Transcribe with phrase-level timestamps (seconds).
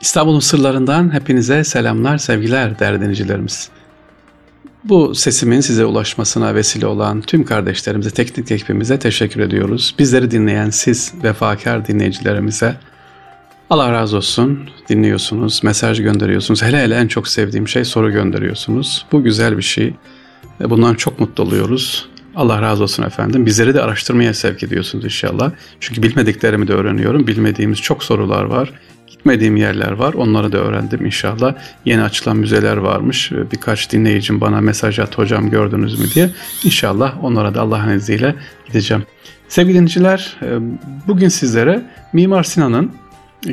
[0.00, 3.68] İstanbul'un sırlarından hepinize selamlar, sevgiler değerli dinleyicilerimiz.
[4.84, 9.94] Bu sesimin size ulaşmasına vesile olan tüm kardeşlerimize, teknik ekibimize teşekkür ediyoruz.
[9.98, 12.76] Bizleri dinleyen siz vefakar dinleyicilerimize
[13.70, 14.70] Allah razı olsun.
[14.88, 16.62] Dinliyorsunuz, mesaj gönderiyorsunuz.
[16.62, 19.06] Hele hele en çok sevdiğim şey soru gönderiyorsunuz.
[19.12, 19.94] Bu güzel bir şey.
[20.60, 22.08] Bundan çok mutlu oluyoruz.
[22.36, 23.46] Allah razı olsun efendim.
[23.46, 25.52] Bizleri de araştırmaya sevk ediyorsunuz inşallah.
[25.80, 27.26] Çünkü bilmediklerimi de öğreniyorum.
[27.26, 28.72] Bilmediğimiz çok sorular var.
[29.10, 30.14] Gitmediğim yerler var.
[30.14, 31.54] Onları da öğrendim inşallah.
[31.84, 33.32] Yeni açılan müzeler varmış.
[33.52, 36.30] Birkaç dinleyicim bana mesaj at hocam gördünüz mü diye.
[36.64, 38.34] İnşallah onlara da Allah'ın izniyle
[38.66, 39.02] gideceğim.
[39.48, 40.58] Sevgili dinleyiciler, e,
[41.08, 42.92] bugün sizlere Mimar Sinan'ın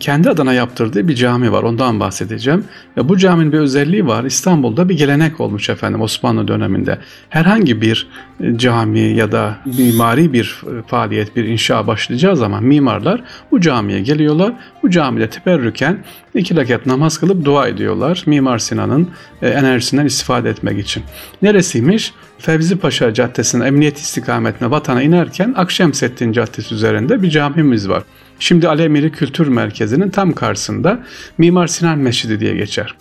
[0.00, 1.62] kendi adına yaptırdığı bir cami var.
[1.62, 2.64] Ondan bahsedeceğim.
[2.96, 4.24] Ve bu caminin bir özelliği var.
[4.24, 6.98] İstanbul'da bir gelenek olmuş efendim Osmanlı döneminde.
[7.28, 8.08] Herhangi bir
[8.40, 14.00] e, cami ya da mimari bir e, faaliyet, bir inşa başlayacağı zaman mimarlar bu camiye
[14.00, 14.52] geliyorlar.
[14.82, 18.22] Bu camide teberrüken iki rekat namaz kılıp dua ediyorlar.
[18.26, 19.10] Mimar Sinan'ın
[19.42, 21.02] e, enerjisinden istifade etmek için.
[21.42, 22.12] Neresiymiş?
[22.42, 28.02] Fevzi Paşa Caddesi'nin emniyet istikametine vatana inerken Akşemseddin Caddesi üzerinde bir camimiz var.
[28.38, 31.00] Şimdi Alemiri Kültür Merkezi'nin tam karşısında
[31.38, 32.94] Mimar Sinan Mescidi diye geçer.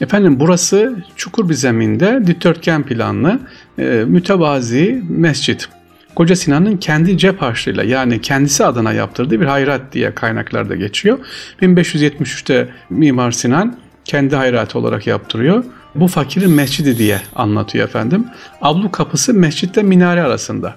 [0.00, 3.40] Efendim burası çukur bir zeminde dikdörtgen planlı
[3.78, 5.68] e, mütevazi mescit.
[6.14, 11.18] Koca Sinan'ın kendi cep harçlığıyla yani kendisi adına yaptırdığı bir hayrat diye kaynaklarda geçiyor.
[11.62, 15.64] 1573'te Mimar Sinan kendi hayratı olarak yaptırıyor.
[16.00, 18.26] Bu fakirin mescidi diye anlatıyor efendim.
[18.62, 20.76] Ablu kapısı mescitte minare arasında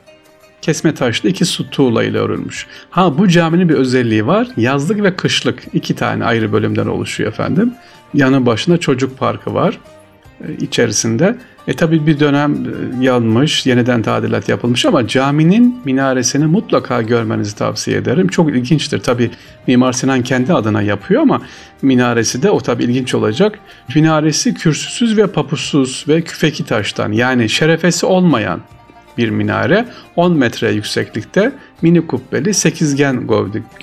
[0.62, 2.68] kesme taşlı iki su tuğla ile örülmüş.
[2.90, 4.48] Ha bu caminin bir özelliği var.
[4.58, 7.74] Yazlık ve kışlık iki tane ayrı bölümden oluşuyor efendim.
[8.14, 9.80] Yanı başında çocuk parkı var
[10.48, 11.38] e, içerisinde.
[11.68, 17.98] E tabi bir dönem e, yanmış, yeniden tadilat yapılmış ama caminin minaresini mutlaka görmenizi tavsiye
[17.98, 18.28] ederim.
[18.28, 19.00] Çok ilginçtir.
[19.00, 19.32] Tabi
[19.68, 21.42] Mimar Sinan kendi adına yapıyor ama
[21.82, 23.60] minaresi de o tabi ilginç olacak.
[23.96, 28.62] Minaresi kürsüsüz ve papussuz ve küfeki taştan yani şerefesi olmayan
[29.18, 29.86] bir minare
[30.16, 31.52] 10 metre yükseklikte
[31.82, 33.28] mini kubbeli sekizgen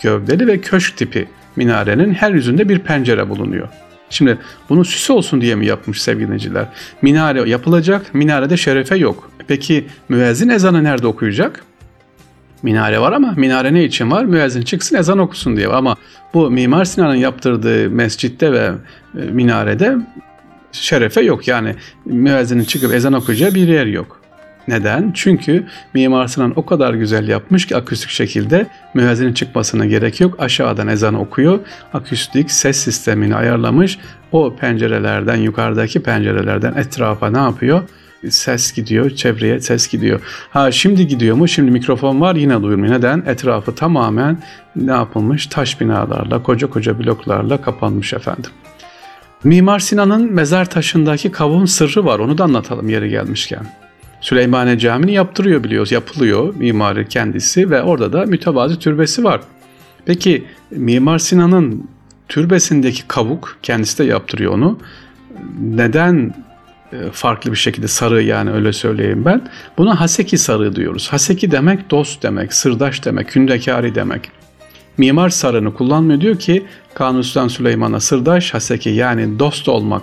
[0.03, 3.69] gövdeli ve köşk tipi minarenin her yüzünde bir pencere bulunuyor.
[4.11, 4.39] Şimdi
[4.69, 6.67] bunu süs olsun diye mi yapmış sevgiliciler?
[7.03, 9.31] Minare yapılacak, minarede şerefe yok.
[9.49, 11.65] Peki müezzin ezanı nerede okuyacak?
[12.63, 14.25] Minare var ama minare ne için var?
[14.25, 15.69] Müezzin çıksın ezan okusun diye.
[15.69, 15.97] Ama
[16.35, 18.71] bu Mimar Sinan'ın yaptırdığı mescitte ve
[19.19, 19.97] e, minarede
[20.73, 21.49] şerefe yok.
[21.49, 24.18] Yani müezzinin çıkıp ezan okuyacağı bir yer yok.
[24.69, 25.11] Neden?
[25.15, 30.41] Çünkü Mimar Sinan o kadar güzel yapmış ki akustik şekilde müezzinin çıkmasına gerek yok.
[30.41, 31.59] Aşağıdan ezan okuyor.
[31.95, 33.99] Akustik ses sistemini ayarlamış.
[34.33, 37.83] O pencerelerden, yukarıdaki pencerelerden etrafa ne yapıyor?
[38.31, 40.21] ses gidiyor, çevreye ses gidiyor.
[40.51, 41.49] Ha şimdi gidiyor mu?
[41.49, 42.95] Şimdi mikrofon var yine duyulmuyor.
[42.95, 43.23] Neden?
[43.27, 44.39] Etrafı tamamen
[44.77, 45.47] ne yapılmış?
[45.47, 48.51] Taş binalarla, koca koca bloklarla kapanmış efendim.
[49.45, 52.19] Mimar Sinan'ın mezar taşındaki kavun sırrı var.
[52.19, 53.67] Onu da anlatalım yeri gelmişken.
[54.29, 55.93] Süleymaniye Camii'ni yaptırıyor biliyoruz.
[55.93, 59.41] Yapılıyor mimarı kendisi ve orada da mütevazi türbesi var.
[60.07, 61.89] Peki Mimar Sinan'ın
[62.29, 64.79] türbesindeki kavuk kendisi de yaptırıyor onu.
[65.61, 66.35] Neden
[66.93, 69.49] e, farklı bir şekilde sarı yani öyle söyleyeyim ben.
[69.79, 71.09] Buna haseki sarı diyoruz.
[71.13, 74.31] Haseki demek dost demek, sırdaş demek, kündekari demek.
[74.99, 76.65] Mimar sarını kullanmıyor diyor ki
[76.95, 80.03] Kanuni Süleyman'a sırdaş haseki yani dost olmak,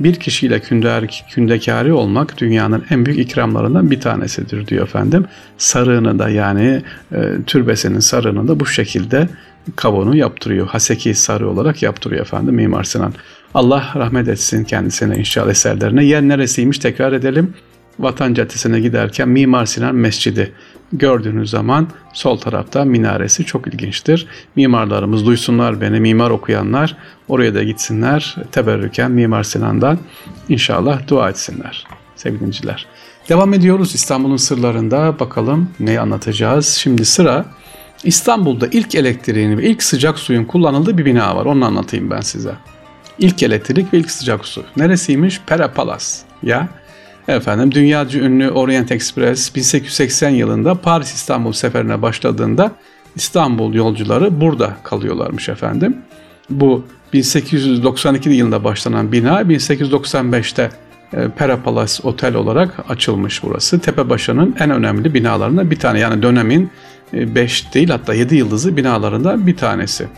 [0.00, 5.24] bir kişiyle künder, kündekari olmak dünyanın en büyük ikramlarından bir tanesidir diyor efendim.
[5.58, 9.28] Sarığını da yani e, türbesinin sarığını da bu şekilde
[9.76, 10.66] kavunu yaptırıyor.
[10.66, 13.14] Haseki sarı olarak yaptırıyor efendim Mimar Sinan.
[13.54, 16.04] Allah rahmet etsin kendisine inşallah eserlerine.
[16.04, 17.54] Yer neresiymiş tekrar edelim.
[17.98, 20.52] Vatan Caddesi'ne giderken Mimar Sinan Mescidi
[20.92, 24.26] gördüğünüz zaman sol tarafta minaresi çok ilginçtir.
[24.56, 26.96] Mimarlarımız duysunlar beni, mimar okuyanlar
[27.28, 28.36] oraya da gitsinler.
[28.52, 29.98] Teberrüken Mimar Sinan'dan
[30.48, 31.86] inşallah dua etsinler
[32.16, 32.52] sevgili
[33.28, 35.18] Devam ediyoruz İstanbul'un sırlarında.
[35.20, 36.68] Bakalım ne anlatacağız.
[36.68, 37.44] Şimdi sıra
[38.04, 41.44] İstanbul'da ilk elektriğini ve ilk sıcak suyun kullanıldığı bir bina var.
[41.44, 42.52] Onu anlatayım ben size.
[43.18, 44.64] İlk elektrik ve ilk sıcak su.
[44.76, 45.40] Neresiymiş?
[45.46, 46.04] Pera Palace.
[46.42, 46.68] Ya
[47.28, 52.72] Efendim dünyaca ünlü Orient Express 1880 yılında Paris İstanbul seferine başladığında
[53.16, 55.96] İstanbul yolcuları burada kalıyorlarmış efendim.
[56.50, 60.70] Bu 1892 yılında başlanan bina 1895'te
[61.12, 63.80] e, Pera Palace Otel olarak açılmış burası.
[63.80, 65.98] Tepebaşı'nın en önemli binalarından bir tane.
[65.98, 66.70] Yani dönemin
[67.12, 70.08] 5 e, değil hatta 7 yıldızı binalarından bir tanesi.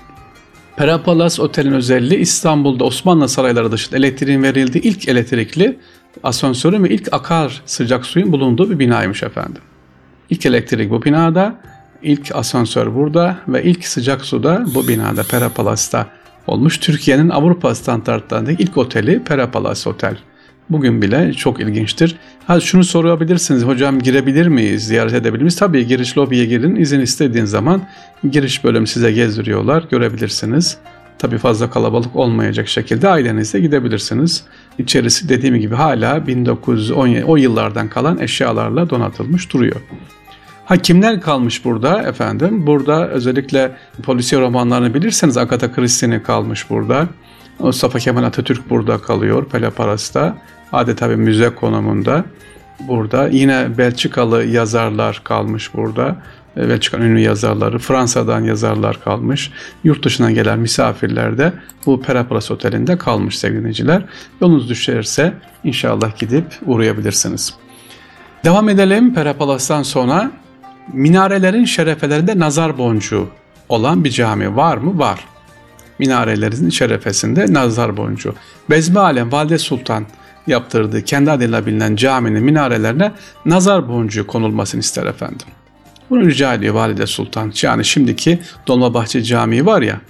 [0.78, 5.78] Pera Palace Otel'in özelliği İstanbul'da Osmanlı sarayları dışında elektriğin verildiği ilk elektrikli
[6.22, 9.62] asansörün ve ilk akar sıcak suyun bulunduğu bir binaymış efendim.
[10.30, 11.54] İlk elektrik bu binada,
[12.02, 16.06] ilk asansör burada ve ilk sıcak su da bu binada Pera Palas'ta
[16.46, 16.78] olmuş.
[16.78, 20.16] Türkiye'nin Avrupa standartlarındaki ilk oteli Pera Palace Otel.
[20.70, 22.16] Bugün bile çok ilginçtir.
[22.46, 25.56] Ha şunu sorabilirsiniz hocam girebilir miyiz, ziyaret edebilir miyiz?
[25.56, 27.82] Tabii giriş lobiye girin, izin istediğin zaman
[28.30, 30.76] giriş bölümü size gezdiriyorlar, görebilirsiniz.
[31.18, 34.44] Tabii fazla kalabalık olmayacak şekilde ailenizle gidebilirsiniz.
[34.78, 39.80] İçerisi dediğim gibi hala 1910 o yıllardan kalan eşyalarla donatılmış duruyor.
[40.64, 42.66] Ha kimler kalmış burada efendim?
[42.66, 47.08] Burada özellikle polisiye romanlarını bilirseniz Agatha Christie'nin kalmış burada.
[47.58, 50.36] Mustafa Kemal Atatürk burada kalıyor Pelaparas'ta.
[50.72, 52.24] Adeta bir müze konumunda
[52.80, 53.28] burada.
[53.28, 56.16] Yine Belçikalı yazarlar kalmış burada.
[56.56, 59.50] Belçika'nın ünlü yazarları, Fransa'dan yazarlar kalmış.
[59.84, 61.52] Yurt dışından gelen misafirler de
[61.86, 64.02] bu Perapalas Oteli'nde kalmış sevgili dinleyiciler.
[64.40, 65.34] Yolunuz düşerse
[65.64, 67.54] inşallah gidip uğrayabilirsiniz.
[68.44, 70.30] Devam edelim Perapalas'tan sonra
[70.92, 73.28] minarelerin şerefelerinde nazar boncuğu
[73.68, 74.98] olan bir cami var mı?
[74.98, 75.24] Var.
[75.98, 78.34] Minarelerin şerefesinde nazar boncuğu.
[78.70, 80.06] Bezmi Alem Valide Sultan
[80.48, 83.12] yaptırdığı kendi adıyla bilinen caminin minarelerine
[83.46, 85.46] nazar boncuğu konulmasını ister efendim.
[86.10, 87.52] Bunu rica ediyor Valide Sultan.
[87.62, 90.00] Yani şimdiki Dolmabahçe Camii var ya.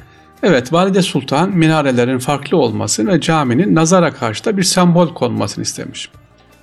[0.43, 6.11] Evet Valide Sultan minarelerin farklı olması ve caminin nazara karşı da bir sembol konmasını istemiş.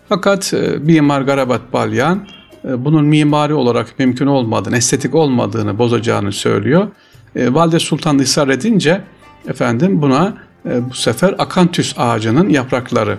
[0.10, 2.28] Fakat e, mimar Garabat Balyan
[2.68, 6.88] e, bunun mimari olarak mümkün olmadığını, estetik olmadığını bozacağını söylüyor.
[7.36, 9.02] E, Valide Sultan ısrar edince
[9.48, 10.34] efendim buna
[10.66, 13.18] bu sefer akantüs ağacının yaprakları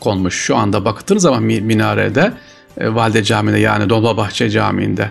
[0.00, 0.34] konmuş.
[0.34, 2.32] Şu anda baktığınız zaman minarede
[2.78, 5.10] e, Valide Camii'nde yani Dolmabahçe Camii'nde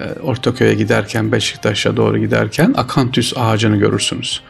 [0.00, 4.40] e, Ortaköy'e giderken Beşiktaş'a doğru giderken akantüs ağacını görürsünüz.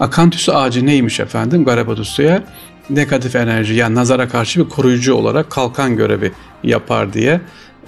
[0.00, 1.64] Akantüs ağacı neymiş efendim?
[1.64, 2.42] Garabat Usta'ya
[2.90, 6.32] negatif enerji yani nazara karşı bir koruyucu olarak kalkan görevi
[6.62, 7.40] yapar diye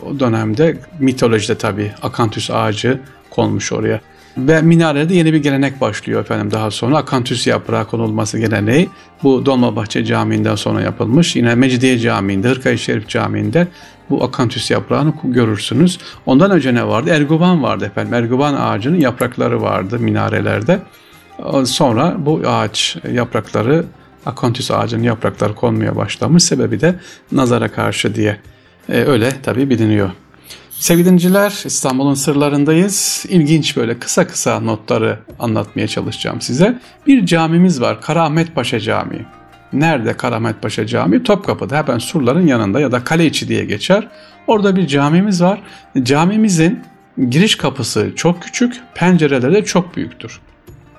[0.07, 3.01] o dönemde mitolojide tabii akantüs ağacı
[3.31, 4.01] konmuş oraya.
[4.37, 6.97] Ve minarede yeni bir gelenek başlıyor efendim daha sonra.
[6.97, 8.89] Akantüs yaprağı konulması geleneği
[9.23, 11.37] bu Dolmabahçe Camii'nden sonra yapılmış.
[11.37, 13.69] Yine Mecidiye Camii'nde, Hırkayı Şerif Camii'nde
[14.11, 15.99] bu akantüs yaprağını görürsünüz.
[16.27, 17.11] Ondan önce ne vardı?
[17.11, 18.15] Erguvan vardı efendim.
[18.15, 20.79] Erguvan ağacının yaprakları vardı minarelerde.
[21.65, 23.85] Sonra bu ağaç yaprakları
[24.27, 26.43] akantüs ağacının yaprakları konmaya başlamış.
[26.43, 26.95] Sebebi de
[27.33, 28.37] nazara karşı diye.
[28.89, 30.11] Ee, öyle tabii biliniyor.
[30.83, 33.27] Sevgili dinleyiciler İstanbul'un sırlarındayız.
[33.29, 36.79] İlginç böyle kısa kısa notları anlatmaya çalışacağım size.
[37.07, 39.27] Bir camimiz var Karamet Paşa Camii.
[39.73, 41.23] Nerede Karamet Paşa Camii?
[41.23, 44.09] Topkapı'da hemen surların yanında ya da kale içi diye geçer.
[44.47, 45.63] Orada bir camimiz var.
[46.03, 46.81] Camimizin
[47.29, 50.41] giriş kapısı çok küçük, pencereleri de çok büyüktür.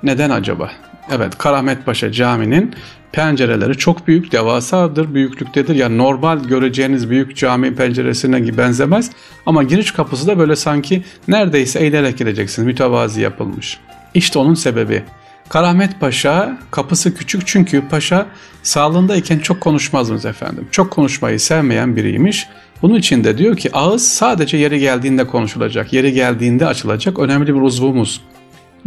[0.04, 0.72] Neden acaba?
[1.12, 2.76] Evet Karamet Paşa Camii'nin
[3.12, 5.76] pencereleri çok büyük, devasadır, büyüklüktedir.
[5.76, 9.12] Yani normal göreceğiniz büyük cami penceresine benzemez.
[9.46, 12.66] Ama giriş kapısı da böyle sanki neredeyse eğilerek gireceksiniz.
[12.66, 13.80] Mütevazi yapılmış.
[14.14, 15.04] İşte onun sebebi.
[15.50, 18.26] Karahmet Paşa kapısı küçük çünkü paşa
[18.64, 20.68] sağlığındayken çok konuşmazmış efendim.
[20.72, 22.48] Çok konuşmayı sevmeyen biriymiş.
[22.82, 27.62] Bunun için de diyor ki ağız sadece yeri geldiğinde konuşulacak, yeri geldiğinde açılacak önemli bir
[27.62, 28.22] uzvumuz.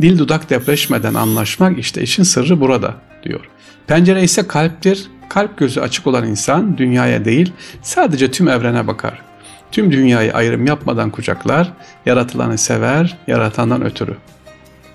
[0.01, 3.41] Dil dudak depreşmeden anlaşmak işte işin sırrı burada diyor.
[3.87, 5.09] Pencere ise kalptir.
[5.29, 7.53] Kalp gözü açık olan insan dünyaya değil
[7.83, 9.23] sadece tüm evrene bakar.
[9.73, 11.73] Tüm dünyayı ayrım yapmadan kucaklar,
[12.07, 14.17] yaratılanı sever, yaratandan ötürü.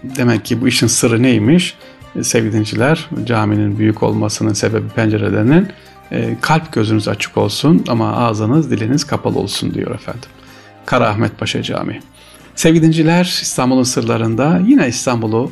[0.04, 1.76] Demek ki bu işin sırrı neymiş?
[2.16, 5.68] E, sevgili dinciler, caminin büyük olmasının sebebi pencerelerinin
[6.12, 10.30] e, kalp gözünüz açık olsun ama ağzınız diliniz kapalı olsun diyor efendim.
[10.86, 12.02] Kara Paşa Camii.
[12.56, 15.52] Sevgili dinciler, İstanbul'un sırlarında yine İstanbul'u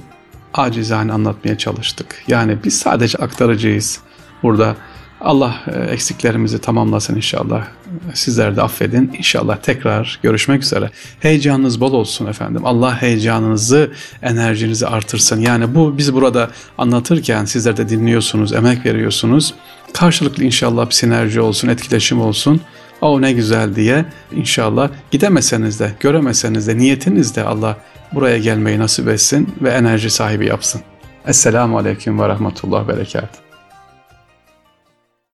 [0.53, 2.24] acizane anlatmaya çalıştık.
[2.27, 4.00] Yani biz sadece aktarıcıyız.
[4.44, 4.75] Burada
[5.22, 7.68] Allah e, eksiklerimizi tamamlasın inşallah.
[8.13, 9.12] Sizler de affedin.
[9.18, 10.89] İnşallah tekrar görüşmek üzere.
[11.20, 12.65] Heyecanınız bol olsun efendim.
[12.65, 13.91] Allah heyecanınızı,
[14.22, 15.39] enerjinizi artırsın.
[15.39, 19.53] Yani bu biz burada anlatırken sizler de dinliyorsunuz, emek veriyorsunuz.
[19.94, 22.62] Karşılıklı inşallah bir sinerji olsun, etkileşim olsun.
[23.01, 27.77] O ne güzel diye inşallah gidemeseniz de, göremeseniz de, niyetiniz de Allah
[28.13, 30.82] buraya gelmeyi nasip etsin ve enerji sahibi yapsın.
[31.27, 33.49] Esselamu Aleyküm ve Rahmetullah Berekat.